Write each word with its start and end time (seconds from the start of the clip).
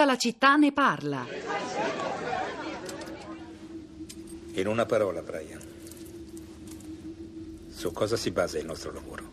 Tutta 0.00 0.12
la 0.12 0.18
città 0.18 0.56
ne 0.56 0.72
parla. 0.72 1.26
In 4.52 4.66
una 4.66 4.86
parola, 4.86 5.20
Brian. 5.20 5.60
Su 7.68 7.92
cosa 7.92 8.16
si 8.16 8.30
basa 8.30 8.58
il 8.58 8.64
nostro 8.64 8.92
lavoro? 8.94 9.24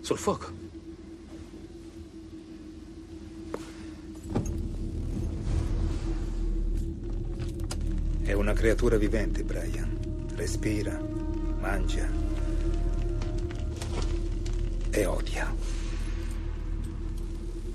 Sul 0.00 0.16
fuoco. 0.16 0.50
È 8.22 8.32
una 8.32 8.54
creatura 8.54 8.96
vivente, 8.96 9.42
Brian. 9.42 10.24
Respira, 10.36 10.98
mangia 11.60 12.08
e 14.88 15.04
odia. 15.04 15.65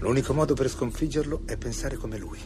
L'unico 0.01 0.33
modo 0.33 0.55
per 0.55 0.67
sconfiggerlo 0.67 1.41
è 1.45 1.57
pensare 1.57 1.95
come 1.95 2.17
lui. 2.17 2.39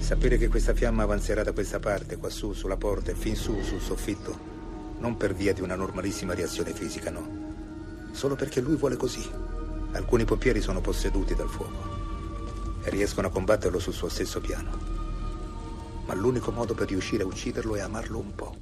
Sapere 0.00 0.38
che 0.38 0.48
questa 0.48 0.72
fiamma 0.72 1.02
avanzerà 1.02 1.42
da 1.42 1.52
questa 1.52 1.78
parte, 1.78 2.16
quassù, 2.16 2.54
sulla 2.54 2.78
porta 2.78 3.10
e 3.10 3.14
fin 3.14 3.36
su, 3.36 3.60
sul 3.60 3.82
soffitto, 3.82 4.96
non 5.00 5.18
per 5.18 5.34
via 5.34 5.52
di 5.52 5.60
una 5.60 5.74
normalissima 5.74 6.32
reazione 6.32 6.72
fisica, 6.72 7.10
no. 7.10 8.08
Solo 8.12 8.34
perché 8.34 8.62
lui 8.62 8.76
vuole 8.76 8.96
così. 8.96 9.28
Alcuni 9.92 10.24
pompieri 10.24 10.62
sono 10.62 10.80
posseduti 10.80 11.34
dal 11.34 11.50
fuoco 11.50 12.82
e 12.82 12.88
riescono 12.88 13.26
a 13.26 13.30
combatterlo 13.30 13.78
sul 13.78 13.92
suo 13.92 14.08
stesso 14.08 14.40
piano. 14.40 14.70
Ma 16.06 16.14
l'unico 16.14 16.50
modo 16.50 16.72
per 16.72 16.88
riuscire 16.88 17.24
a 17.24 17.26
ucciderlo 17.26 17.74
è 17.74 17.80
amarlo 17.80 18.18
un 18.18 18.34
po'. 18.34 18.56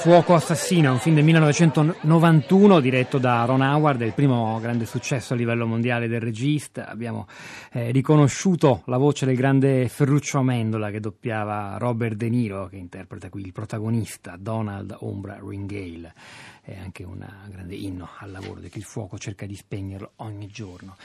Fuoco 0.00 0.34
Assassino, 0.34 0.92
un 0.92 0.98
film 0.98 1.16
del 1.16 1.24
1991 1.24 2.80
diretto 2.80 3.18
da 3.18 3.44
Ron 3.44 3.60
Howard, 3.60 4.00
il 4.00 4.14
primo 4.14 4.58
grande 4.58 4.86
successo 4.86 5.34
a 5.34 5.36
livello 5.36 5.66
mondiale 5.66 6.08
del 6.08 6.20
regista. 6.22 6.88
Abbiamo 6.88 7.26
eh, 7.70 7.90
riconosciuto 7.90 8.80
la 8.86 8.96
voce 8.96 9.26
del 9.26 9.36
grande 9.36 9.88
Ferruccio 9.88 10.38
Amendola 10.38 10.90
che 10.90 11.00
doppiava 11.00 11.76
Robert 11.76 12.14
De 12.14 12.30
Niro, 12.30 12.68
che 12.68 12.76
interpreta 12.76 13.28
qui 13.28 13.42
il 13.42 13.52
protagonista, 13.52 14.36
Donald 14.38 14.96
Ombra 15.00 15.38
Ringale. 15.38 16.14
È 16.60 16.76
anche 16.76 17.04
un 17.04 17.26
grande 17.48 17.74
inno 17.74 18.08
al 18.18 18.30
lavoro 18.30 18.60
di 18.60 18.68
chi 18.68 18.78
il 18.78 18.84
fuoco 18.84 19.18
cerca 19.18 19.46
di 19.46 19.56
spegnerlo 19.56 20.12
ogni 20.16 20.48
giorno. 20.48 20.96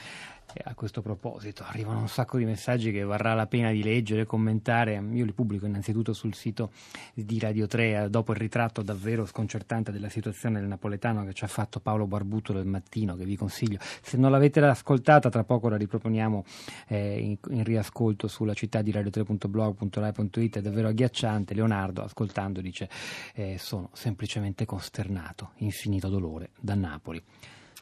E 0.52 0.62
a 0.64 0.74
questo 0.74 1.02
proposito 1.02 1.64
arrivano 1.64 2.00
un 2.00 2.08
sacco 2.08 2.38
di 2.38 2.44
messaggi 2.44 2.90
che 2.90 3.02
varrà 3.02 3.34
la 3.34 3.46
pena 3.46 3.70
di 3.72 3.82
leggere 3.82 4.22
e 4.22 4.24
commentare. 4.24 4.94
Io 5.12 5.24
li 5.24 5.32
pubblico 5.32 5.66
innanzitutto 5.66 6.12
sul 6.12 6.34
sito 6.34 6.70
di 7.12 7.38
Radio 7.38 7.66
3 7.66 8.04
eh, 8.04 8.08
dopo 8.08 8.32
il 8.32 8.38
ritratto 8.38 8.82
davvero 8.82 9.26
sconcertante 9.26 9.92
della 9.92 10.08
situazione 10.08 10.60
del 10.60 10.68
napoletano 10.68 11.24
che 11.24 11.34
ci 11.34 11.44
ha 11.44 11.48
fatto 11.48 11.80
Paolo 11.80 12.06
Barbuto 12.06 12.52
del 12.52 12.64
mattino, 12.64 13.16
che 13.16 13.24
vi 13.24 13.36
consiglio. 13.36 13.78
Se 13.80 14.16
non 14.16 14.30
l'avete 14.30 14.60
ascoltata, 14.60 15.28
tra 15.28 15.44
poco 15.44 15.68
la 15.68 15.76
riproponiamo 15.76 16.44
eh, 16.88 17.18
in, 17.18 17.36
in, 17.50 17.64
riascolto 17.64 18.28
sulla 18.28 18.54
città 18.54 18.80
di 18.80 18.92
radio3.blog.rai.it. 18.92 20.58
È 20.58 20.62
davvero 20.62 20.88
agghiacciante. 20.88 21.52
Leonardo, 21.54 22.02
ascoltando, 22.02 22.60
dice: 22.60 22.88
eh, 23.34 23.56
Sono 23.58 23.90
semplicemente 23.92 24.64
costernato, 24.64 25.45
infinito 25.56 26.08
dolore 26.08 26.50
da 26.60 26.74
Napoli. 26.74 27.22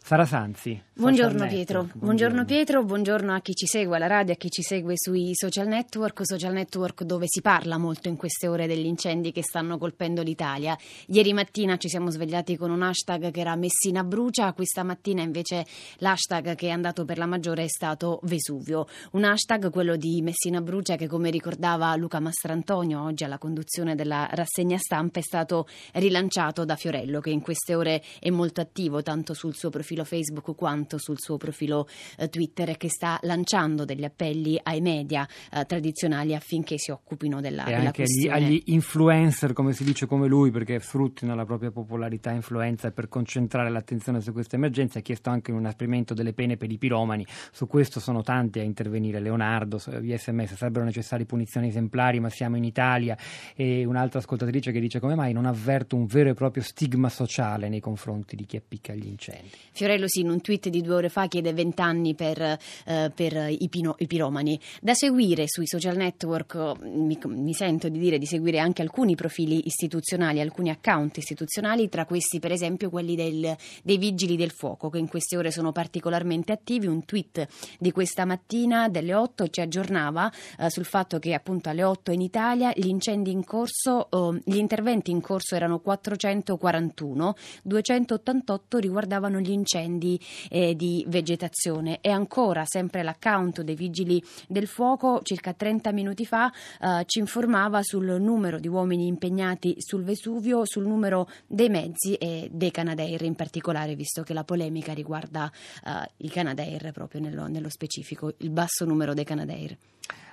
Sara 0.06 0.26
Sanzi. 0.26 0.78
Buongiorno 0.96 1.46
Pietro. 1.46 1.78
Buongiorno. 1.78 2.04
buongiorno. 2.04 2.44
Pietro, 2.44 2.84
buongiorno 2.84 3.34
a 3.34 3.40
chi 3.40 3.54
ci 3.54 3.66
segue 3.66 3.96
alla 3.96 4.06
radio, 4.06 4.34
a 4.34 4.36
chi 4.36 4.50
ci 4.50 4.60
segue 4.60 4.92
sui 4.96 5.30
social 5.32 5.66
network, 5.66 6.26
social 6.26 6.52
network 6.52 7.04
dove 7.04 7.24
si 7.26 7.40
parla 7.40 7.78
molto 7.78 8.08
in 8.08 8.16
queste 8.16 8.46
ore 8.46 8.66
degli 8.66 8.84
incendi 8.84 9.32
che 9.32 9.42
stanno 9.42 9.78
colpendo 9.78 10.20
l'Italia. 10.20 10.76
Ieri 11.06 11.32
mattina 11.32 11.78
ci 11.78 11.88
siamo 11.88 12.10
svegliati 12.10 12.58
con 12.58 12.70
un 12.70 12.82
hashtag 12.82 13.30
che 13.30 13.40
era 13.40 13.56
Messina 13.56 14.04
brucia, 14.04 14.52
questa 14.52 14.82
mattina 14.82 15.22
invece 15.22 15.64
l'hashtag 15.96 16.54
che 16.54 16.66
è 16.66 16.70
andato 16.70 17.06
per 17.06 17.16
la 17.16 17.26
maggiore 17.26 17.64
è 17.64 17.68
stato 17.68 18.20
Vesuvio. 18.24 18.86
Un 19.12 19.24
hashtag, 19.24 19.70
quello 19.70 19.96
di 19.96 20.20
Messina 20.20 20.60
brucia, 20.60 20.96
che 20.96 21.08
come 21.08 21.30
ricordava 21.30 21.96
Luca 21.96 22.20
Mastrantonio 22.20 23.02
oggi 23.02 23.24
alla 23.24 23.38
conduzione 23.38 23.94
della 23.94 24.28
rassegna 24.30 24.76
stampa 24.76 25.18
è 25.18 25.22
stato 25.22 25.66
rilanciato 25.94 26.66
da 26.66 26.76
Fiorello 26.76 27.20
che 27.20 27.30
in 27.30 27.40
queste 27.40 27.74
ore 27.74 28.02
è 28.20 28.28
molto 28.28 28.60
attivo 28.60 29.02
tanto 29.02 29.32
sul 29.32 29.54
suo 29.56 29.70
profilo 29.70 29.92
profilo 29.94 30.04
Facebook 30.04 30.56
quanto 30.56 30.98
sul 30.98 31.18
suo 31.18 31.36
profilo 31.36 31.86
eh, 32.18 32.28
Twitter 32.28 32.76
che 32.76 32.88
sta 32.88 33.18
lanciando 33.22 33.84
degli 33.84 34.04
appelli 34.04 34.58
ai 34.62 34.80
media 34.80 35.26
eh, 35.52 35.64
tradizionali 35.64 36.34
affinché 36.34 36.78
si 36.78 36.90
occupino 36.90 37.40
della, 37.40 37.64
e 37.64 37.70
della 37.70 37.78
anche 37.86 38.02
questione. 38.02 38.36
Agli, 38.36 38.44
agli 38.44 38.62
influencer, 38.66 39.52
come 39.52 39.72
si 39.72 39.84
dice 39.84 40.06
come 40.06 40.26
lui, 40.26 40.50
perché 40.50 40.80
sfruttino 40.80 41.34
la 41.34 41.44
propria 41.44 41.70
popolarità 41.70 42.32
e 42.32 42.36
influenza 42.36 42.90
per 42.90 43.08
concentrare 43.08 43.70
l'attenzione 43.70 44.20
su 44.20 44.32
questa 44.32 44.56
emergenza. 44.56 44.98
Ha 44.98 45.02
chiesto 45.02 45.30
anche 45.30 45.52
un 45.52 45.60
inasprimento 45.60 46.14
delle 46.14 46.32
pene 46.32 46.56
per 46.56 46.70
i 46.70 46.78
piromani. 46.78 47.24
Su 47.52 47.66
questo 47.66 48.00
sono 48.00 48.22
tanti 48.22 48.58
a 48.58 48.62
intervenire. 48.62 49.20
Leonardo, 49.20 49.80
via 50.00 50.18
sms, 50.18 50.54
sarebbero 50.54 50.84
necessarie 50.84 51.24
punizioni 51.24 51.68
esemplari, 51.68 52.20
ma 52.20 52.30
siamo 52.30 52.56
in 52.56 52.64
Italia. 52.64 53.16
E 53.54 53.84
un'altra 53.84 54.18
ascoltatrice 54.18 54.72
che 54.72 54.80
dice 54.80 54.98
come 54.98 55.14
mai 55.14 55.32
non 55.32 55.46
avverto 55.46 55.96
un 55.96 56.06
vero 56.06 56.30
e 56.30 56.34
proprio 56.34 56.62
stigma 56.62 57.08
sociale 57.08 57.68
nei 57.68 57.80
confronti 57.80 58.36
di 58.36 58.44
chi 58.44 58.56
appicca 58.56 58.94
gli 58.94 59.06
incendi. 59.06 59.50
Fiorello 59.84 60.06
in 60.14 60.30
un 60.30 60.40
tweet 60.40 60.70
di 60.70 60.80
due 60.80 60.94
ore 60.94 61.08
fa 61.10 61.26
chiede 61.26 61.52
20 61.52 61.82
anni 61.82 62.14
per, 62.14 62.40
eh, 62.40 63.12
per 63.14 63.48
i, 63.50 63.68
pino, 63.68 63.96
i, 63.98 64.06
piromani. 64.06 64.58
Da 64.80 64.94
seguire 64.94 65.44
sui 65.46 65.66
social 65.66 65.94
network, 65.96 66.78
mi, 66.80 67.18
mi, 67.22 67.52
sento 67.52 67.90
di 67.90 67.98
dire 67.98 68.16
di 68.16 68.24
seguire 68.24 68.60
anche 68.60 68.80
alcuni 68.80 69.14
profili 69.14 69.66
istituzionali, 69.66 70.40
alcuni 70.40 70.70
account 70.70 71.18
istituzionali, 71.18 71.90
tra 71.90 72.06
questi 72.06 72.40
per 72.40 72.50
esempio 72.50 72.88
quelli 72.88 73.14
del, 73.14 73.54
dei 73.82 73.98
vigili 73.98 74.36
del 74.36 74.52
fuoco 74.52 74.88
che 74.88 74.96
in 74.96 75.06
queste 75.06 75.36
ore 75.36 75.50
sono 75.50 75.70
particolarmente 75.70 76.52
attivi. 76.52 76.86
Un 76.86 77.04
tweet 77.04 77.46
di 77.78 77.92
questa 77.92 78.24
mattina 78.24 78.88
delle 78.88 79.12
8 79.12 79.48
ci 79.48 79.60
aggiornava 79.60 80.32
eh, 80.60 80.70
sul 80.70 80.86
fatto 80.86 81.18
che 81.18 81.34
appunto 81.34 81.68
alle 81.68 81.84
8 81.84 82.10
in 82.10 82.22
Italia 82.22 82.72
gli 82.74 82.88
incendi 82.88 83.32
in 83.32 83.44
corso, 83.44 84.08
eh, 84.10 84.40
gli 84.46 84.56
interventi 84.56 85.10
in 85.10 85.20
corso 85.20 85.54
erano 85.54 85.78
441, 85.80 87.34
288 87.64 88.78
riguardavano 88.78 89.40
gli 89.40 89.50
incendi 89.50 89.72
incendi 89.74 90.20
eh, 90.48 90.74
di 90.74 91.04
vegetazione. 91.08 91.98
E 92.00 92.10
ancora, 92.10 92.64
sempre 92.64 93.02
l'account 93.02 93.62
dei 93.62 93.74
Vigili 93.74 94.22
del 94.48 94.66
Fuoco, 94.66 95.20
circa 95.22 95.52
30 95.52 95.92
minuti 95.92 96.24
fa, 96.24 96.52
eh, 96.80 97.02
ci 97.06 97.18
informava 97.18 97.82
sul 97.82 98.20
numero 98.20 98.58
di 98.58 98.68
uomini 98.68 99.06
impegnati 99.06 99.74
sul 99.78 100.04
Vesuvio, 100.04 100.64
sul 100.64 100.86
numero 100.86 101.28
dei 101.46 101.68
mezzi 101.68 102.14
e 102.14 102.48
dei 102.52 102.70
Canadair 102.70 103.22
in 103.22 103.34
particolare, 103.34 103.94
visto 103.96 104.22
che 104.22 104.32
la 104.32 104.44
polemica 104.44 104.92
riguarda 104.92 105.50
eh, 105.84 106.10
i 106.18 106.28
Canadair 106.28 106.92
proprio 106.92 107.20
nello, 107.20 107.46
nello 107.48 107.68
specifico, 107.68 108.32
il 108.38 108.50
basso 108.50 108.84
numero 108.84 109.14
dei 109.14 109.24
Canadair. 109.24 109.76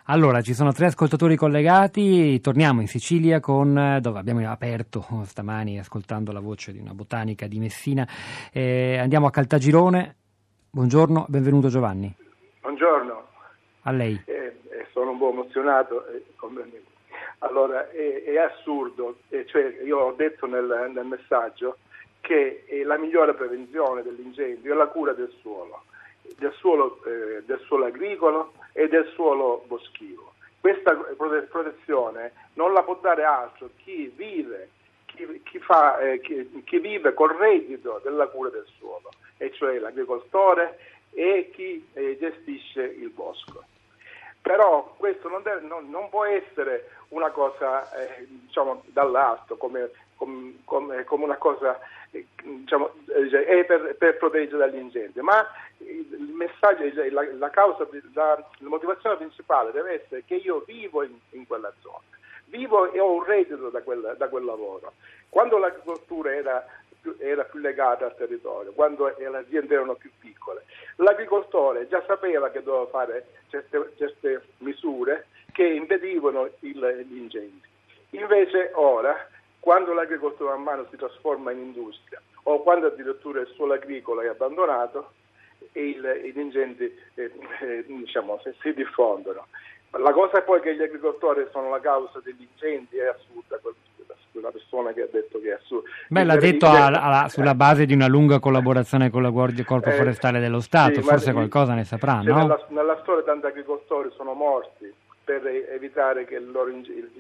Allora, 0.06 0.42
ci 0.42 0.56
sono 0.56 0.72
tre 0.72 0.88
ascoltatori 0.88 1.36
collegati, 1.36 2.42
torniamo 2.42 2.82
in 2.82 2.88
Sicilia 2.88 3.40
con, 3.40 4.00
dove 4.02 4.18
abbiamo 4.18 4.50
aperto 4.50 5.06
stamani 5.26 5.78
ascoltando 5.78 6.32
la 6.32 6.40
voce 6.40 6.72
di 6.72 6.80
una 6.80 6.94
botanica 6.94 7.46
di 7.46 7.60
Messina. 7.60 8.08
Eh, 8.52 8.98
andiamo 8.98 9.28
a 9.28 9.30
Caltagirone. 9.30 10.16
Buongiorno, 10.72 11.28
benvenuto 11.30 11.68
Giovanni. 11.68 12.12
Buongiorno. 12.62 13.28
A 13.84 13.92
lei. 13.92 14.20
Eh, 14.26 14.34
eh 14.34 14.88
sono 14.92 15.12
un 15.12 15.20
po' 15.20 15.30
emozionato. 15.30 16.08
Eh, 16.08 16.24
allora, 17.40 17.90
è, 17.92 18.24
è 18.24 18.38
assurdo, 18.38 19.20
cioè, 19.30 19.82
io 19.86 20.00
ho 20.00 20.14
detto 20.14 20.48
nel, 20.48 20.92
nel 20.96 21.06
messaggio 21.06 21.78
che 22.22 22.66
la 22.86 22.98
migliore 22.98 23.36
prevenzione 23.36 24.02
dell'incendio 24.02 24.74
è 24.74 24.76
la 24.76 24.88
cura 24.88 25.14
del 25.14 25.32
suolo 25.42 25.84
del 26.38 26.54
suolo, 26.54 27.00
eh, 27.06 27.44
del 27.46 27.60
suolo 27.66 27.86
agricolo 27.86 28.54
e 28.74 28.88
del 28.88 29.08
suolo 29.14 29.64
boschivo. 29.68 30.34
Questa 30.60 30.94
protezione 31.50 32.34
non 32.54 32.74
la 32.74 32.84
può 32.84 32.96
dare 33.02 33.24
altro 33.24 33.72
chi 33.78 34.12
vive, 34.16 34.70
chi, 35.06 35.42
chi, 35.44 35.60
fa, 35.60 36.00
eh, 36.00 36.22
chi, 36.22 36.64
chi 36.64 36.80
vive 36.80 37.14
col 37.14 37.36
reddito 37.36 38.00
della 38.04 38.28
cura 38.28 38.50
del 38.50 38.68
suolo, 38.78 39.10
e 39.38 39.52
cioè 39.54 39.80
l'agricoltore 39.80 40.78
e 41.14 41.50
chi 41.54 41.86
eh, 41.94 42.18
gestisce 42.20 42.84
il 42.84 43.10
bosco. 43.10 43.64
Però 44.42 44.94
questo 44.98 45.30
non, 45.30 45.44
deve, 45.44 45.62
non, 45.62 45.90
non 45.90 46.10
può 46.10 46.26
essere 46.26 46.90
una 47.10 47.30
cosa 47.30 47.92
eh, 47.94 48.26
diciamo, 48.28 48.84
dall'alto, 48.88 49.56
come, 49.56 49.92
come, 50.16 51.04
come, 51.04 51.24
una 51.24 51.38
cosa 51.38 51.80
diciamo, 52.10 52.92
è 53.08 53.66
per, 53.66 53.96
per, 53.98 54.18
proteggere 54.18 54.58
dagli 54.58 54.80
incendi, 54.80 55.22
ma 55.22 55.46
il 55.78 56.34
messaggio, 56.34 56.84
la, 57.12 57.26
la, 57.38 57.50
causa, 57.50 57.88
la, 58.14 58.36
la, 58.58 58.70
motivazione 58.70 59.18
principale 59.18 59.72
deve 59.72 60.02
essere 60.04 60.24
che 60.26 60.36
io 60.36 60.64
vivo 60.66 61.04
in, 61.04 61.16
in 61.32 61.46
quella 61.46 61.72
zona, 61.82 62.02
vivo 62.46 62.92
e 62.92 63.00
ho 63.00 63.14
un 63.14 63.24
reddito 63.24 63.70
da 63.70 63.82
quel, 63.82 64.16
da 64.18 64.28
quel 64.28 64.46
lavoro. 64.46 64.94
Quando 65.30 65.58
l'agricoltura 65.58 66.34
era 66.34 66.66
era 67.20 67.44
più 67.44 67.60
legata 67.60 68.06
al 68.06 68.16
territorio, 68.16 68.72
quando 68.74 69.14
le 69.18 69.38
aziende 69.38 69.74
erano 69.74 69.96
più 69.96 70.12
piccole. 70.20 70.64
L'agricoltore 70.98 71.88
già 71.88 72.04
sapeva 72.06 72.50
che 72.50 72.64
doveva 72.64 72.88
fare 72.88 73.26
certe, 73.50 73.94
certe 73.98 74.42
misure 74.60 75.28
che 75.52 75.66
impedivano 75.66 76.50
il, 76.60 77.06
gli 77.08 77.18
incendi. 77.18 77.62
Invece 78.12 78.72
ora, 78.76 79.16
quando 79.60 79.94
l'agricoltura 79.94 80.52
man 80.52 80.64
mano 80.64 80.88
si 80.90 80.98
trasforma 80.98 81.52
in 81.52 81.60
industria 81.60 82.22
o 82.44 82.62
quando 82.62 82.88
addirittura 82.88 83.42
il 83.42 83.48
suolo 83.48 83.74
agricolo 83.74 84.22
è 84.22 84.28
abbandonato, 84.28 85.12
gli 85.74 86.32
incendi 86.36 86.86
eh, 87.16 87.32
eh, 87.62 87.86
diciamo, 87.86 88.42
si 88.62 88.74
diffondono. 88.74 89.48
La 89.92 90.12
cosa 90.14 90.42
poi 90.42 90.62
che 90.62 90.76
gli 90.76 90.82
agricoltori 90.82 91.46
sono 91.52 91.70
la 91.70 91.80
causa 91.80 92.20
degli 92.24 92.48
incendi 92.50 92.98
è 92.98 93.08
assurda, 93.08 93.60
quella 94.32 94.52
persona 94.52 94.94
che 94.94 95.02
ha 95.02 95.08
detto 95.12 95.40
che 95.40 95.50
è 95.50 95.54
assurda. 95.54 95.90
Beh, 96.08 96.24
l'ha 96.24 96.38
detto 96.38 96.68
alla, 96.68 97.02
alla, 97.02 97.28
sulla 97.30 97.56
base 97.56 97.86
di 97.86 97.94
una 97.94 98.08
lunga 98.08 98.40
collaborazione 98.40 99.10
con 99.10 99.22
la 99.22 99.30
Guardia 99.30 99.64
Corpo 99.64 99.90
eh, 99.90 99.94
Forestale 99.94 100.40
dello 100.40 100.62
Stato, 100.62 101.02
sì, 101.02 101.02
forse 101.02 101.34
qualcosa 101.34 101.74
ne 101.74 101.84
saprà, 101.84 102.22
cioè 102.24 102.32
no? 102.32 102.38
Nella, 102.38 102.66
nella 102.70 103.00
storia 103.02 103.24
tanti 103.24 103.46
agricoltori 103.46 104.10
sono 104.16 104.34
morti 104.34 104.94
per 105.24 105.46
evitare 105.46 106.26
che 106.26 106.36
il 106.36 106.52
loro, 106.52 106.72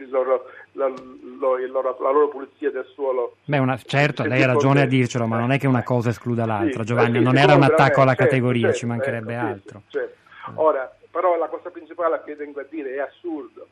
loro, 0.09 0.45
la, 0.73 0.87
loro, 0.87 1.97
la, 1.99 2.11
loro, 2.11 2.27
pulizia 2.29 2.71
del 2.71 2.85
suolo. 2.93 3.37
Beh, 3.45 3.59
una, 3.59 3.77
certo, 3.77 4.25
lei 4.25 4.41
ha 4.41 4.47
ragione 4.47 4.81
a 4.81 4.85
dircelo, 4.85 5.27
ma 5.27 5.37
non 5.37 5.51
è 5.51 5.59
che 5.59 5.67
una 5.67 5.83
cosa 5.83 6.09
escluda 6.09 6.45
l'altra, 6.45 6.81
sì, 6.81 6.87
Giovanni, 6.87 7.19
sì, 7.19 7.23
non 7.23 7.37
era 7.37 7.55
un 7.55 7.63
attacco 7.63 8.01
alla 8.01 8.15
certo, 8.15 8.23
categoria, 8.25 8.63
certo, 8.63 8.77
ci 8.77 8.85
mancherebbe 8.85 9.33
ecco, 9.33 9.45
altro. 9.45 9.81
Certo. 9.87 10.15
Ora, 10.55 10.93
però 11.11 11.37
la 11.37 11.47
cosa 11.47 11.69
principale 11.69 12.21
che 12.25 12.35
tengo 12.35 12.59
a 12.59 12.65
dire 12.69 12.95
è 12.95 12.99
assurdo 12.99 13.67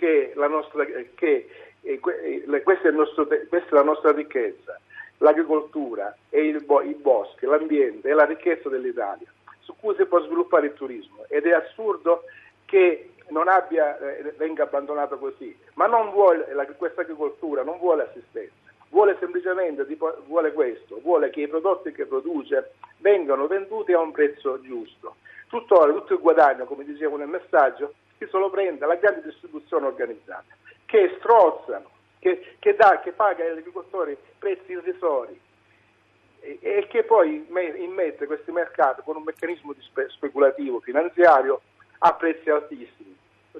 che, 0.00 0.32
nostra, 0.34 0.86
che 1.14 1.46
eh, 1.82 2.00
questa, 2.00 2.88
è 2.88 2.90
nostro, 2.90 3.26
questa, 3.26 3.68
è 3.68 3.74
la 3.74 3.82
nostra 3.82 4.12
ricchezza, 4.12 4.80
l'agricoltura 5.18 6.16
e 6.30 6.46
il, 6.46 6.64
i 6.84 6.94
boschi, 6.94 7.44
l'ambiente 7.44 8.08
è 8.08 8.14
la 8.14 8.24
ricchezza 8.24 8.70
dell'Italia 8.70 9.30
su 9.60 9.76
cui 9.78 9.94
si 9.96 10.06
può 10.06 10.22
sviluppare 10.22 10.68
il 10.68 10.72
turismo. 10.72 11.26
Ed 11.28 11.44
è 11.44 11.52
assurdo 11.52 12.24
che 12.64 13.10
non 13.28 13.46
abbia, 13.48 13.98
eh, 13.98 14.32
venga 14.38 14.62
abbandonato 14.62 15.18
così, 15.18 15.54
ma 15.74 15.86
non 15.86 16.10
vuole, 16.10 16.46
questa 16.78 17.02
agricoltura 17.02 17.62
non 17.62 17.78
vuole 17.78 18.04
assistenza, 18.04 18.54
vuole 18.88 19.18
semplicemente 19.20 19.86
vuole 20.26 20.52
questo, 20.54 20.98
vuole 21.02 21.28
che 21.28 21.42
i 21.42 21.48
prodotti 21.48 21.92
che 21.92 22.06
produce 22.06 22.72
vengano 22.96 23.46
venduti 23.46 23.92
a 23.92 24.00
un 24.00 24.12
prezzo 24.12 24.62
giusto. 24.62 25.16
Tuttora 25.48 25.92
tutto 25.92 26.14
il 26.14 26.20
guadagno, 26.20 26.64
come 26.64 26.84
dicevo 26.84 27.16
nel 27.16 27.28
messaggio, 27.28 27.92
si 28.20 28.26
solo 28.28 28.50
prende 28.50 28.84
la 28.84 28.96
grande 28.96 29.22
distribuzione 29.22 29.86
organizzata, 29.86 30.54
che 30.84 31.16
strozzano, 31.18 31.90
che, 32.18 32.56
che, 32.58 32.74
dà, 32.74 33.00
che 33.00 33.12
paga 33.12 33.42
agli 33.42 33.58
agricoltori 33.58 34.14
prezzi 34.38 34.72
irrisori 34.72 35.40
e, 36.40 36.58
e 36.60 36.86
che 36.88 37.04
poi 37.04 37.46
immette 37.48 38.26
questi 38.26 38.52
mercati 38.52 39.00
con 39.04 39.16
un 39.16 39.22
meccanismo 39.22 39.74
spe, 39.78 40.10
speculativo 40.10 40.80
finanziario 40.80 41.62
a 42.00 42.12
prezzi 42.12 42.50
altissimi 42.50 43.16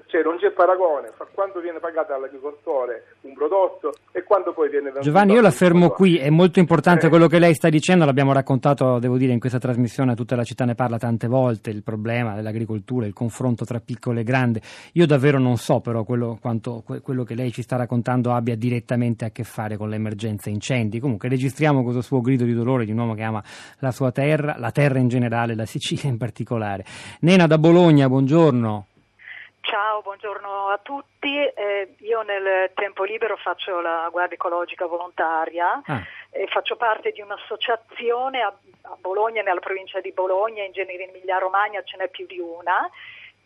cioè 0.07 0.23
non 0.23 0.37
c'è 0.37 0.51
paragone 0.51 1.11
fra 1.15 1.27
quanto 1.31 1.59
viene 1.59 1.79
pagato 1.79 2.13
all'agricoltore 2.13 3.15
un 3.21 3.33
prodotto 3.33 3.93
e 4.11 4.23
quanto 4.23 4.53
poi 4.53 4.69
viene 4.69 4.85
venduto. 4.85 5.05
Giovanni, 5.05 5.33
io 5.33 5.41
la 5.41 5.51
fermo 5.51 5.89
qui, 5.89 6.17
è 6.17 6.29
molto 6.29 6.59
importante 6.59 7.07
eh. 7.07 7.09
quello 7.09 7.27
che 7.27 7.39
lei 7.39 7.53
sta 7.53 7.69
dicendo, 7.69 8.05
l'abbiamo 8.05 8.33
raccontato, 8.33 8.99
devo 8.99 9.17
dire, 9.17 9.33
in 9.33 9.39
questa 9.39 9.59
trasmissione, 9.59 10.15
tutta 10.15 10.35
la 10.35 10.43
città 10.43 10.65
ne 10.65 10.75
parla 10.75 10.97
tante 10.97 11.27
volte, 11.27 11.69
il 11.69 11.83
problema 11.83 12.35
dell'agricoltura, 12.35 13.05
il 13.05 13.13
confronto 13.13 13.65
tra 13.65 13.79
piccolo 13.79 14.19
e 14.19 14.23
grande. 14.23 14.61
Io 14.93 15.05
davvero 15.05 15.39
non 15.39 15.57
so 15.57 15.79
però 15.79 16.03
quello, 16.03 16.37
quanto 16.41 16.83
quello 17.01 17.23
che 17.23 17.35
lei 17.35 17.51
ci 17.51 17.61
sta 17.61 17.75
raccontando 17.75 18.33
abbia 18.33 18.55
direttamente 18.55 19.25
a 19.25 19.29
che 19.29 19.43
fare 19.43 19.77
con 19.77 19.89
l'emergenza 19.89 20.49
incendi. 20.49 20.99
Comunque 20.99 21.29
registriamo 21.29 21.83
questo 21.83 22.01
suo 22.01 22.21
grido 22.21 22.43
di 22.43 22.53
dolore 22.53 22.85
di 22.85 22.91
un 22.91 22.99
uomo 22.99 23.13
che 23.13 23.23
ama 23.23 23.43
la 23.79 23.91
sua 23.91 24.11
terra, 24.11 24.55
la 24.57 24.71
terra 24.71 24.99
in 24.99 25.07
generale, 25.07 25.55
la 25.55 25.65
Sicilia 25.65 26.09
in 26.09 26.17
particolare. 26.17 26.85
Nena 27.21 27.47
da 27.47 27.57
Bologna, 27.57 28.07
buongiorno. 28.07 28.87
Ciao, 30.01 30.15
buongiorno 30.15 30.67
a 30.69 30.79
tutti. 30.81 31.37
Eh, 31.37 31.93
io 31.99 32.23
nel 32.23 32.71
tempo 32.73 33.03
libero 33.03 33.37
faccio 33.37 33.81
la 33.81 34.09
guardia 34.11 34.35
ecologica 34.35 34.87
volontaria 34.87 35.79
ah. 35.85 36.01
e 36.31 36.47
faccio 36.47 36.75
parte 36.75 37.11
di 37.11 37.21
un'associazione 37.21 38.41
a, 38.41 38.47
a 38.47 38.97
Bologna, 38.99 39.43
nella 39.43 39.59
provincia 39.59 40.01
di 40.01 40.11
Bologna, 40.11 40.63
in 40.63 40.71
genere 40.71 41.03
in 41.03 41.09
Emilia 41.09 41.37
Romagna 41.37 41.83
ce 41.83 41.97
n'è 41.97 42.09
più 42.09 42.25
di 42.25 42.39
una, 42.39 42.89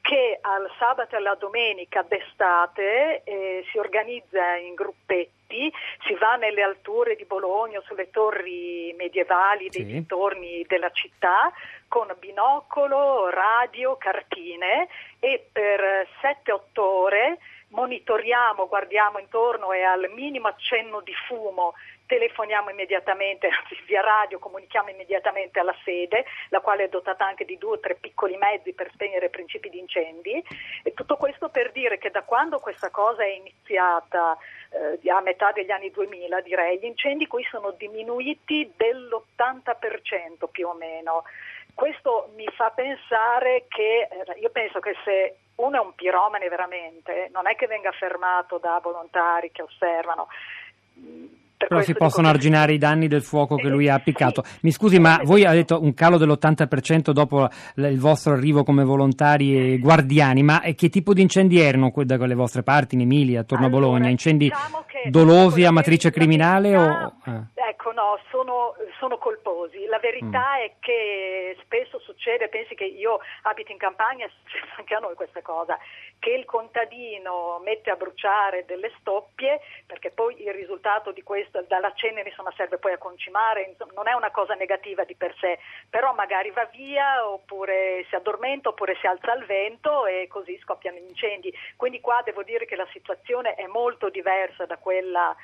che 0.05 0.37
al 0.39 0.69
sabato 0.77 1.15
e 1.15 1.17
alla 1.17 1.33
domenica 1.33 2.03
d'estate 2.03 3.23
eh, 3.23 3.65
si 3.71 3.79
organizza 3.79 4.55
in 4.55 4.75
gruppetti, 4.75 5.73
si 6.05 6.13
va 6.13 6.35
nelle 6.35 6.61
alture 6.61 7.15
di 7.15 7.25
Bologna, 7.25 7.81
sulle 7.87 8.11
torri 8.11 8.93
medievali 8.95 9.67
dei 9.69 9.81
sì. 9.81 9.85
dintorni 9.85 10.63
della 10.67 10.91
città, 10.91 11.51
con 11.87 12.13
binocolo, 12.19 13.29
radio, 13.31 13.97
cartine 13.97 14.89
e 15.19 15.43
per 15.51 16.07
7-8 16.21 16.59
ore 16.79 17.39
monitoriamo, 17.69 18.67
guardiamo 18.67 19.17
intorno 19.17 19.71
e 19.71 19.81
al 19.81 20.11
minimo 20.13 20.47
accenno 20.47 21.01
di 21.01 21.13
fumo 21.27 21.73
telefoniamo 22.05 22.69
immediatamente, 22.69 23.47
anzi 23.47 23.77
via 23.85 24.01
radio 24.01 24.39
comunichiamo 24.39 24.89
immediatamente 24.89 25.59
alla 25.59 25.75
sede, 25.83 26.25
la 26.49 26.59
quale 26.59 26.85
è 26.85 26.89
dotata 26.89 27.25
anche 27.25 27.45
di 27.45 27.57
due 27.57 27.73
o 27.73 27.79
tre 27.79 27.95
piccoli 27.95 28.37
mezzi 28.37 28.73
per 28.73 28.91
spegnere 28.91 29.29
principi 29.29 29.69
di 29.69 29.79
incendi 29.79 30.43
e 30.83 30.93
tutto 30.93 31.17
questo 31.17 31.49
per 31.49 31.71
dire 31.71 31.97
che 31.97 32.11
da 32.11 32.23
quando 32.23 32.59
questa 32.59 32.89
cosa 32.89 33.23
è 33.23 33.29
iniziata 33.29 34.37
eh, 34.69 35.09
a 35.09 35.21
metà 35.21 35.51
degli 35.51 35.71
anni 35.71 35.91
2000 35.91 36.41
direi, 36.41 36.79
gli 36.79 36.85
incendi 36.85 37.27
qui 37.27 37.43
sono 37.49 37.71
diminuiti 37.71 38.71
dell'80% 38.75 40.49
più 40.51 40.67
o 40.67 40.73
meno. 40.73 41.23
Questo 41.73 42.31
mi 42.35 42.47
fa 42.55 42.69
pensare 42.71 43.65
che, 43.67 44.07
eh, 44.09 44.39
io 44.39 44.49
penso 44.49 44.79
che 44.79 44.95
se 45.03 45.35
uno 45.55 45.77
è 45.77 45.79
un 45.79 45.93
piromane 45.93 46.47
veramente, 46.47 47.29
non 47.31 47.47
è 47.47 47.55
che 47.55 47.67
venga 47.67 47.91
fermato 47.91 48.57
da 48.57 48.79
volontari 48.81 49.51
che 49.51 49.61
osservano 49.61 50.27
però 51.57 51.81
si 51.81 51.93
possono 51.93 52.27
arginare 52.27 52.73
i 52.73 52.77
danni 52.77 53.07
del 53.07 53.21
fuoco 53.21 53.55
che 53.55 53.67
lui 53.67 53.89
ha 53.89 53.95
appiccato. 53.95 54.43
Mi 54.61 54.71
scusi, 54.71 54.99
ma 54.99 55.19
voi 55.23 55.43
avete 55.43 55.65
detto 55.65 55.81
un 55.81 55.93
calo 55.93 56.17
dell'80% 56.17 57.11
dopo 57.11 57.49
il 57.75 57.99
vostro 57.99 58.33
arrivo 58.33 58.63
come 58.63 58.83
volontari 58.83 59.73
e 59.73 59.79
guardiani, 59.79 60.43
ma 60.43 60.61
che 60.75 60.89
tipo 60.89 61.13
di 61.13 61.21
incendi 61.21 61.59
erano 61.59 61.91
da 61.95 62.17
quelle 62.17 62.35
vostre 62.35 62.63
parti 62.63 62.95
in 62.95 63.01
Emilia, 63.01 63.41
attorno 63.41 63.65
allora, 63.65 63.85
a 63.85 63.89
Bologna? 63.89 64.09
Incendi 64.09 64.45
diciamo 64.45 64.85
dolosi 65.09 65.63
a 65.63 65.71
matrice 65.71 66.11
criminale? 66.11 66.77
O... 66.77 67.13
Eh. 67.25 67.54
No, 68.05 68.19
sono, 68.29 68.75
sono, 68.99 69.17
colposi. 69.17 69.85
La 69.85 69.97
verità 69.97 70.57
mm. 70.57 70.61
è 70.61 70.71
che 70.79 71.57
spesso 71.63 71.97
succede, 71.99 72.49
pensi 72.49 72.75
che 72.75 72.83
io 72.83 73.19
abito 73.43 73.71
in 73.71 73.79
campagna, 73.79 74.29
succede 74.45 74.67
anche 74.77 74.93
a 74.93 74.99
noi 74.99 75.15
questa 75.15 75.41
cosa, 75.41 75.75
che 76.19 76.29
il 76.29 76.45
contadino 76.45 77.59
mette 77.63 77.89
a 77.89 77.95
bruciare 77.95 78.63
delle 78.65 78.91
stoppie 78.99 79.59
perché 79.87 80.11
poi 80.11 80.39
il 80.43 80.53
risultato 80.53 81.11
di 81.11 81.23
questo 81.23 81.63
dalla 81.67 81.93
cenere 81.95 82.29
insomma, 82.29 82.53
serve 82.55 82.77
poi 82.77 82.93
a 82.93 82.99
concimare, 82.99 83.63
insomma, 83.63 83.93
non 83.95 84.07
è 84.07 84.13
una 84.13 84.29
cosa 84.29 84.53
negativa 84.53 85.03
di 85.03 85.15
per 85.15 85.35
sé, 85.39 85.57
però 85.89 86.13
magari 86.13 86.51
va 86.51 86.65
via 86.65 87.27
oppure 87.27 88.05
si 88.07 88.13
addormenta 88.13 88.69
oppure 88.69 88.95
si 89.01 89.07
alza 89.07 89.31
al 89.31 89.45
vento 89.45 90.05
e 90.05 90.27
così 90.27 90.55
scoppiano 90.59 90.97
gli 90.97 91.09
incendi. 91.09 91.51
Quindi 91.75 92.01
qua 92.01 92.21
devo 92.23 92.43
dire 92.43 92.67
che 92.67 92.75
la 92.75 92.87
situazione 92.91 93.55
è 93.55 93.65
molto 93.65 94.09
diversa 94.09 94.67
da 94.67 94.77
quella 94.77 95.35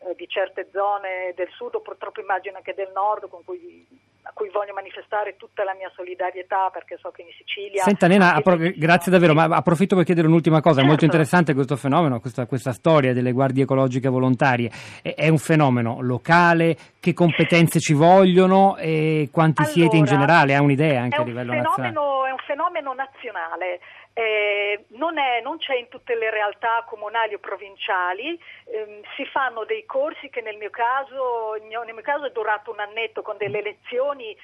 eh, 0.00 0.14
di 0.14 0.28
certe 0.28 0.68
zone 0.72 1.32
del 1.34 1.48
sud 1.50 1.74
o 1.74 1.80
purtroppo 1.80 2.20
immagino 2.20 2.56
anche 2.56 2.74
del 2.74 2.90
nord 2.94 3.28
con 3.28 3.44
cui 3.44 3.86
a 4.28 4.32
cui 4.34 4.50
voglio 4.50 4.74
manifestare 4.74 5.36
tutta 5.36 5.64
la 5.64 5.74
mia 5.74 5.90
solidarietà 5.94 6.68
perché 6.70 6.98
so 7.00 7.10
che 7.10 7.22
in 7.22 7.28
Sicilia... 7.36 7.82
Senta 7.82 8.06
Nena, 8.06 8.34
appro- 8.34 8.58
grazie 8.76 9.10
davvero, 9.10 9.32
ma 9.32 9.44
approfitto 9.44 9.96
per 9.96 10.04
chiedere 10.04 10.26
un'ultima 10.26 10.60
cosa, 10.60 10.80
certo. 10.80 10.84
è 10.84 10.86
molto 10.86 11.00
certo. 11.00 11.16
interessante 11.16 11.54
questo 11.54 11.76
fenomeno, 11.76 12.20
questa, 12.20 12.44
questa, 12.44 12.72
storia 12.72 13.14
delle 13.14 13.32
guardie 13.32 13.62
ecologiche 13.62 14.08
volontarie, 14.08 14.70
è, 15.02 15.14
è, 15.14 15.28
un 15.28 15.38
fenomeno 15.38 16.02
locale, 16.02 16.76
che 17.00 17.14
competenze 17.14 17.80
ci 17.80 17.94
vogliono 17.94 18.76
e 18.76 19.30
quanti 19.32 19.62
allora, 19.62 19.74
siete 19.74 19.96
in 19.96 20.04
generale, 20.04 20.54
ha 20.54 20.60
un'idea 20.60 21.00
anche 21.00 21.16
a 21.16 21.24
livello 21.24 21.52
fenomeno, 21.52 21.68
nazionale? 21.76 22.28
È 22.28 22.32
un 22.32 22.38
fenomeno 22.44 22.92
nazionale. 22.92 23.80
Eh, 24.12 24.84
non, 24.88 25.16
è, 25.16 25.40
non, 25.40 25.58
c'è 25.58 25.76
in 25.76 25.88
tutte 25.88 26.16
le 26.16 26.30
realtà 26.30 26.84
comunali 26.88 27.34
o 27.34 27.38
provinciali, 27.38 28.40
eh, 28.64 29.02
si 29.14 29.24
fanno 29.26 29.64
dei 29.64 29.86
corsi 29.86 30.28
che 30.28 30.40
nel 30.40 30.56
mio, 30.56 30.70
caso, 30.70 31.54
nel 31.60 31.94
mio 31.94 32.02
caso 32.02 32.24
è 32.24 32.32
durato 32.32 32.72
un 32.72 32.80
annetto 32.80 33.22
con 33.22 33.36
delle 33.36 33.62
lezioni 33.62 34.36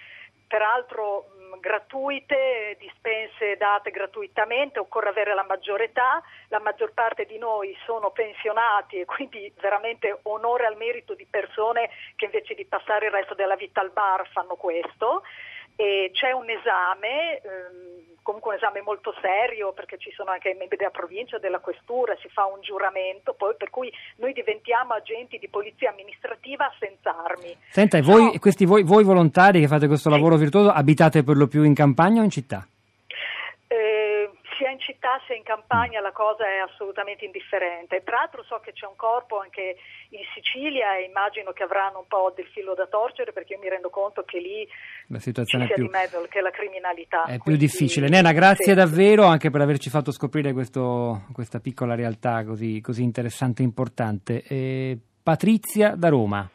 peraltro 0.47 1.31
mh, 1.37 1.59
gratuite, 1.59 2.77
dispense 2.79 3.57
date 3.57 3.91
gratuitamente, 3.91 4.79
occorre 4.79 5.09
avere 5.09 5.35
la 5.35 5.43
maggiore 5.43 5.85
età, 5.87 6.23
la 6.49 6.61
maggior 6.61 6.93
parte 6.93 7.25
di 7.25 7.39
noi 7.39 7.77
sono 7.85 8.11
pensionati 8.11 9.01
e 9.01 9.05
quindi 9.05 9.53
veramente 9.61 10.21
onore 10.23 10.67
al 10.67 10.77
merito 10.77 11.15
di 11.15 11.27
persone 11.29 11.91
che 12.17 12.27
invece 12.27 12.55
di 12.55 12.65
passare 12.65 13.07
il 13.07 13.13
resto 13.13 13.35
della 13.35 13.57
vita 13.57 13.81
al 13.81 13.91
bar 13.91 14.29
fanno 14.29 14.55
questo. 14.55 15.25
E 15.77 16.11
c'è 16.13 16.31
un 16.31 16.49
esame. 16.49 17.41
Ehm, 17.41 18.14
comunque 18.25 18.51
un 18.51 18.57
esame 18.57 18.81
molto 18.81 19.15
serio 19.21 19.73
perché 19.73 19.99
ci 19.99 20.11
sono 20.11 20.31
anche 20.33 20.49
i 20.49 20.57
membri 20.57 20.77
della 20.77 20.91
provincia, 20.91 21.39
della 21.39 21.61
questura, 21.61 22.17
si 22.21 22.29
fa 22.29 22.47
un 22.47 22.61
giuramento, 22.63 23.35
poi, 23.35 23.55
per 23.57 23.71
cui 23.71 23.93
noi 24.17 24.33
diventiamo 24.33 24.95
agenti 24.95 25.39
di 25.39 25.49
polizia 25.49 25.91
amministrativa 25.91 26.73
senza 26.81 27.15
armi. 27.23 27.55
Senta, 27.69 27.99
e 27.99 28.03
voi, 28.03 28.25
no. 28.25 28.39
questi 28.41 28.65
voi, 28.65 28.83
voi, 28.83 29.05
volontari 29.05 29.61
che 29.61 29.69
fate 29.69 29.87
questo 29.87 30.09
lavoro 30.09 30.37
virtuoso 30.37 30.71
abitate 30.71 31.23
per 31.23 31.37
lo 31.37 31.47
più 31.47 31.63
in 31.63 31.75
campagna 31.75 32.23
o 32.23 32.25
in 32.25 32.31
città? 32.31 32.67
Sia 34.59 34.71
in 34.71 34.79
città 34.79 35.21
sia 35.27 35.35
in 35.35 35.43
campagna 35.43 36.01
la 36.01 36.13
cosa 36.13 36.45
è 36.45 36.59
assolutamente 36.59 37.25
indifferente. 37.25 38.03
Tra 38.05 38.19
l'altro 38.19 38.43
so 38.45 38.61
che 38.63 38.73
c'è 38.73 38.87
un 38.87 38.97
corpo 38.97 39.41
anche 39.41 39.77
in 40.11 40.21
Sicilia 40.35 40.97
e 40.97 41.05
immagino 41.05 41.53
che 41.53 41.63
avranno 41.65 42.01
un 42.01 42.07
po' 42.07 42.33
del 42.35 42.47
filo 42.47 42.75
da 42.75 42.87
torcere 42.87 43.33
perché 43.33 43.55
io 43.55 43.61
mi 43.61 43.69
rendo 43.69 43.91
conto 43.91 44.23
che 44.23 44.39
lì 44.39 44.67
la 45.09 45.19
situazione 45.19 45.67
ci 45.67 45.73
è 45.73 45.75
più, 45.75 45.85
di 45.85 45.91
mezzo 45.91 46.21
che 46.29 46.41
la 46.41 46.51
criminalità. 46.51 47.25
È 47.25 47.39
quindi, 47.39 47.67
più 47.67 47.69
difficile. 47.69 48.09
Nena, 48.09 48.33
grazie 48.33 48.73
sì. 48.73 48.75
davvero 48.75 49.25
anche 49.25 49.51
per 49.51 49.61
averci 49.61 49.91
fatto 49.91 50.13
scoprire 50.13 50.53
questo, 50.53 51.27
questa 51.33 51.59
piccola 51.59 51.95
realtà 51.95 52.45
così, 52.45 52.81
così 52.81 53.03
interessante 53.03 53.63
e 53.63 53.65
importante. 53.65 54.43
Eh, 54.47 54.99
Patrizia 55.23 55.95
da 55.97 56.09
Roma. 56.09 56.49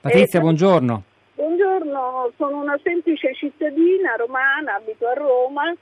Patrizia, 0.00 0.38
eh, 0.38 0.42
buongiorno. 0.42 1.02
Buongiorno, 1.34 2.32
sono 2.36 2.60
una 2.60 2.78
semplice 2.82 3.34
cittadina 3.34 4.14
romana, 4.16 4.76
abito 4.76 5.06
a 5.06 5.14
Roma 5.14 5.74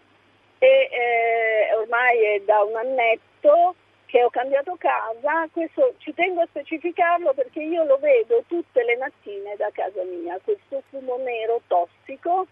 e 0.62 0.88
eh, 0.92 1.74
ormai 1.74 2.22
è 2.36 2.42
da 2.46 2.62
un 2.62 2.76
annetto 2.76 3.74
che 4.06 4.22
ho 4.22 4.30
cambiato 4.30 4.76
casa, 4.78 5.48
questo 5.50 5.94
ci 5.98 6.14
tengo 6.14 6.42
a 6.42 6.46
specificarlo 6.46 7.32
perché 7.34 7.62
io 7.62 7.82
lo 7.82 7.98
vedo 7.98 8.44
tutte 8.46 8.84
le 8.84 8.96
mattine 8.96 9.56
da 9.56 9.70
casa 9.72 10.04
mia, 10.04 10.38
questo 10.44 10.84
fumo 10.88 11.16
nero 11.16 11.62
tossico, 11.66 12.46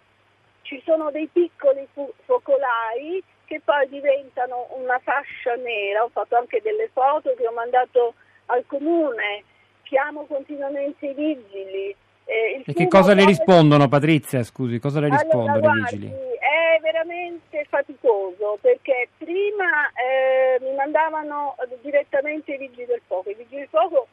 ci 0.62 0.82
sono 0.84 1.12
dei 1.12 1.28
piccoli 1.32 1.86
fu- 1.92 2.12
focolai 2.24 3.22
che 3.44 3.60
poi 3.64 3.88
diventano 3.88 4.66
una 4.74 4.98
fascia 4.98 5.54
nera, 5.54 6.02
ho 6.02 6.08
fatto 6.08 6.34
anche 6.34 6.60
delle 6.62 6.90
foto 6.92 7.32
che 7.36 7.46
ho 7.46 7.52
mandato 7.52 8.14
al 8.46 8.64
comune, 8.66 9.44
chiamo 9.84 10.24
continuamente 10.24 11.06
i 11.06 11.14
vigili, 11.14 11.94
eh, 12.24 12.62
e 12.64 12.72
che 12.72 12.86
cosa 12.86 13.12
le 13.12 13.24
rispondono, 13.24 13.88
Patrizia? 13.88 14.42
Scusi, 14.42 14.78
cosa 14.78 15.00
le 15.00 15.10
rispondono 15.10 15.52
allora, 15.52 15.72
i 15.72 15.96
vigili? 15.96 16.29
È 16.50 16.80
veramente 16.80 17.64
faticoso 17.68 18.58
perché 18.60 19.08
prima 19.18 19.86
eh, 19.94 20.58
mi 20.60 20.74
mandavano 20.74 21.54
direttamente 21.80 22.54
i 22.54 22.58
vigili 22.58 22.86
del 22.86 23.00
fuoco. 23.06 23.30
I 23.30 23.34
vigili 23.34 23.60
del 23.60 23.68
fuoco 23.68 24.08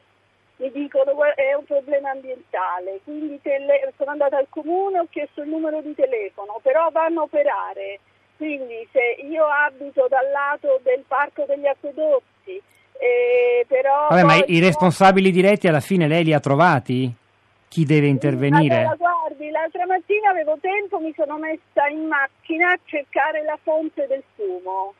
mi 0.58 0.70
dicono 0.70 1.16
che 1.34 1.50
è 1.50 1.54
un 1.54 1.64
problema 1.64 2.10
ambientale, 2.10 3.00
quindi 3.02 3.40
tele- 3.42 3.92
sono 3.96 4.10
andata 4.10 4.36
al 4.36 4.46
comune, 4.48 4.98
ho 5.00 5.06
chiesto 5.10 5.42
il 5.42 5.48
numero 5.48 5.80
di 5.80 5.94
telefono, 5.94 6.60
però 6.62 6.90
vanno 6.90 7.20
a 7.20 7.24
operare. 7.24 8.00
Quindi 8.36 8.86
se 8.92 9.16
io 9.28 9.44
abito 9.44 10.06
dal 10.08 10.30
lato 10.30 10.78
del 10.84 11.02
parco 11.08 11.44
degli 11.44 11.66
acquedotti, 11.66 12.62
eh, 12.98 13.64
però... 13.66 14.08
Vabbè, 14.10 14.22
ma 14.22 14.42
i 14.46 14.60
responsabili 14.60 15.32
diretti 15.32 15.66
alla 15.66 15.80
fine 15.80 16.06
lei 16.06 16.22
li 16.22 16.32
ha 16.32 16.40
trovati? 16.40 17.12
Chi 17.68 17.84
deve 17.84 18.06
intervenire? 18.06 18.76
Allora, 18.76 18.96
l'altra 19.50 19.86
mattina 19.86 20.30
avevo 20.30 20.58
tempo, 20.60 20.98
mi 20.98 21.12
sono 21.16 21.38
messa 21.38 21.86
in 21.88 22.06
macchina 22.06 22.72
a 22.72 22.78
cercare 22.84 23.42
la 23.44 23.58
fonte 23.62 24.06
del 24.06 24.22
fumo. 24.34 24.94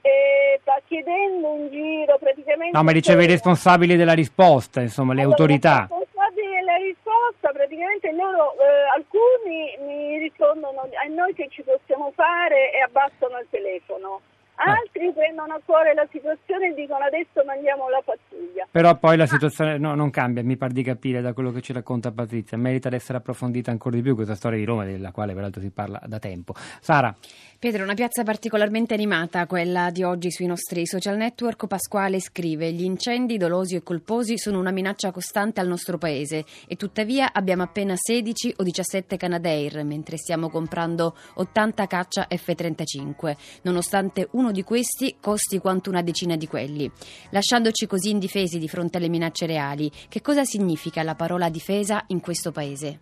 E 0.00 0.60
chiedendo 0.92 1.54
in 1.56 1.70
giro 1.70 2.18
praticamente... 2.18 2.76
No, 2.76 2.82
ma 2.82 2.92
riceve 2.92 3.24
i 3.24 3.26
responsabili 3.26 3.96
della 3.96 4.12
risposta, 4.12 4.80
insomma, 4.80 5.14
le 5.14 5.22
allora, 5.22 5.36
autorità. 5.36 5.88
I 5.88 5.98
responsabili 5.98 6.54
della 6.54 6.76
risposta, 6.76 7.50
praticamente 7.50 8.12
loro, 8.12 8.52
eh, 8.58 8.88
alcuni 8.94 9.76
mi 9.86 10.18
rispondono 10.18 10.82
a 10.82 11.08
noi 11.08 11.32
che 11.34 11.48
ci 11.50 11.62
possiamo 11.62 12.12
fare 12.14 12.72
e 12.72 12.80
abbassano 12.80 13.38
il 13.38 13.46
telefono. 13.48 14.20
Altri 14.56 15.08
eh. 15.08 15.12
prendono 15.12 15.54
a 15.54 15.60
cuore 15.64 15.94
la 15.94 16.06
situazione 16.10 16.68
e 16.68 16.74
dicono 16.74 17.04
adesso 17.04 17.42
mandiamo 17.46 17.88
la 17.88 18.02
pattuglia. 18.42 18.66
Però 18.70 18.96
poi 18.98 19.16
la 19.16 19.26
situazione 19.26 19.78
no, 19.78 19.94
non 19.94 20.10
cambia, 20.10 20.42
mi 20.42 20.56
pare 20.56 20.72
di 20.72 20.82
capire 20.82 21.20
da 21.20 21.32
quello 21.32 21.52
che 21.52 21.60
ci 21.60 21.72
racconta 21.72 22.10
Patrizia. 22.10 22.56
Merita 22.56 22.88
di 22.88 22.96
essere 22.96 23.18
approfondita 23.18 23.70
ancora 23.70 23.96
di 23.96 24.02
più 24.02 24.14
questa 24.14 24.34
storia 24.34 24.58
di 24.58 24.64
Roma, 24.64 24.84
della 24.84 25.12
quale 25.12 25.34
peraltro 25.34 25.60
si 25.60 25.70
parla 25.70 26.00
da 26.06 26.18
tempo. 26.18 26.54
Sara. 26.80 27.14
Pietro, 27.58 27.84
una 27.84 27.94
piazza 27.94 28.24
particolarmente 28.24 28.92
animata, 28.92 29.46
quella 29.46 29.90
di 29.90 30.02
oggi 30.02 30.32
sui 30.32 30.46
nostri 30.46 30.84
social 30.84 31.16
network. 31.16 31.66
Pasquale 31.68 32.18
scrive: 32.18 32.72
Gli 32.72 32.82
incendi 32.82 33.36
dolosi 33.36 33.76
e 33.76 33.82
colposi 33.82 34.36
sono 34.36 34.58
una 34.58 34.72
minaccia 34.72 35.12
costante 35.12 35.60
al 35.60 35.68
nostro 35.68 35.96
paese 35.96 36.44
e 36.66 36.74
tuttavia 36.74 37.32
abbiamo 37.32 37.62
appena 37.62 37.94
16 37.96 38.54
o 38.56 38.62
17 38.64 39.16
Canadair, 39.16 39.84
mentre 39.84 40.16
stiamo 40.16 40.48
comprando 40.48 41.14
80 41.34 41.86
caccia 41.86 42.26
F-35, 42.28 43.36
nonostante 43.62 44.26
uno 44.32 44.50
di 44.50 44.64
questi 44.64 45.16
costi 45.20 45.58
quanto 45.58 45.88
una 45.88 46.02
decina 46.02 46.36
di 46.36 46.48
quelli. 46.48 46.90
Lasciandoci 47.30 47.86
così 47.86 48.10
indifesi 48.32 48.58
di 48.58 48.68
fronte 48.68 48.96
alle 48.96 49.08
minacce 49.08 49.46
reali, 49.46 49.90
che 50.08 50.22
cosa 50.22 50.44
significa 50.44 51.02
la 51.02 51.14
parola 51.14 51.50
difesa 51.50 52.04
in 52.08 52.20
questo 52.20 52.50
paese? 52.50 52.98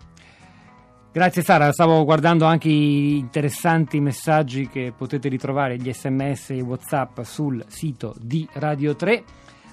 Grazie 1.13 1.43
Sara, 1.43 1.73
stavo 1.73 2.05
guardando 2.05 2.45
anche 2.45 2.69
i 2.69 3.19
interessanti 3.19 4.01
messaggi 4.01 4.69
che 4.69 4.93
potete 4.97 5.29
ritrovare, 5.29 5.77
gli 5.77 5.93
sms 5.93 6.51
e 6.51 6.61
whatsapp 6.61 7.21
sul 7.23 7.65
sito 7.69 8.15
di 8.21 8.49
Radio 8.55 8.95
3. 8.95 9.25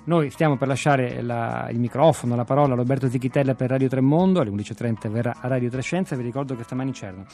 Noi 0.06 0.30
stiamo 0.30 0.58
per 0.58 0.68
lasciare 0.68 1.22
la, 1.22 1.68
il 1.70 1.80
microfono, 1.80 2.36
la 2.36 2.46
parola 2.46 2.74
a 2.74 2.78
Roberto 2.78 3.10
Zichitella 3.10 3.56
per 3.56 3.70
Radio 3.70 3.88
3 3.88 4.02
Mondo, 4.02 4.40
alle 4.40 4.52
11.30 4.52 5.10
verrà 5.10 5.36
a 5.40 5.48
Radio 5.48 5.70
3 5.70 5.82
Scienza, 5.82 6.16
vi 6.16 6.24
ricordo 6.24 6.56
che 6.56 6.64
stamani 6.64 6.92
c'erano 6.92 7.26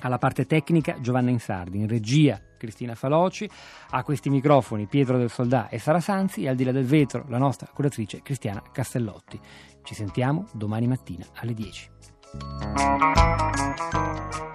alla 0.00 0.18
parte 0.18 0.46
tecnica 0.46 1.00
Giovanna 1.00 1.30
Insardi, 1.30 1.78
in 1.78 1.88
regia 1.88 2.40
Cristina 2.56 2.94
Faloci, 2.94 3.48
a 3.90 4.02
questi 4.02 4.30
microfoni 4.30 4.86
Pietro 4.86 5.18
del 5.18 5.30
Soldà 5.30 5.68
e 5.68 5.78
Sara 5.78 6.00
Sanzi 6.00 6.44
e 6.44 6.48
al 6.48 6.56
di 6.56 6.64
là 6.64 6.72
del 6.72 6.86
vetro 6.86 7.24
la 7.28 7.38
nostra 7.38 7.70
curatrice 7.72 8.22
Cristiana 8.22 8.62
Castellotti. 8.72 9.38
Ci 9.82 9.94
sentiamo 9.94 10.46
domani 10.52 10.86
mattina 10.86 11.24
alle 11.34 11.54
10. 11.54 11.92
Thank 12.36 14.34
you. 14.34 14.53